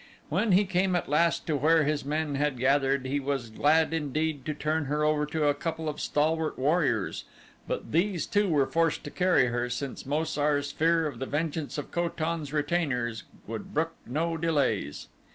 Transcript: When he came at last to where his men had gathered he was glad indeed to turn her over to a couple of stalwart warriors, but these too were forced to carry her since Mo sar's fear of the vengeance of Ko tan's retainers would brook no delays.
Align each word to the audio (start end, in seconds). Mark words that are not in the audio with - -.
When 0.29 0.53
he 0.53 0.65
came 0.65 0.95
at 0.95 1.09
last 1.09 1.45
to 1.45 1.55
where 1.57 1.83
his 1.83 2.03
men 2.03 2.33
had 2.33 2.57
gathered 2.57 3.05
he 3.05 3.19
was 3.19 3.51
glad 3.51 3.93
indeed 3.93 4.47
to 4.47 4.55
turn 4.55 4.85
her 4.85 5.03
over 5.05 5.27
to 5.27 5.45
a 5.45 5.53
couple 5.53 5.87
of 5.87 6.01
stalwart 6.01 6.57
warriors, 6.57 7.23
but 7.67 7.91
these 7.91 8.25
too 8.25 8.49
were 8.49 8.65
forced 8.65 9.03
to 9.03 9.11
carry 9.11 9.45
her 9.49 9.69
since 9.69 10.03
Mo 10.07 10.23
sar's 10.23 10.71
fear 10.71 11.05
of 11.05 11.19
the 11.19 11.27
vengeance 11.27 11.77
of 11.77 11.91
Ko 11.91 12.09
tan's 12.09 12.51
retainers 12.51 13.25
would 13.45 13.75
brook 13.75 13.93
no 14.07 14.37
delays. 14.37 15.07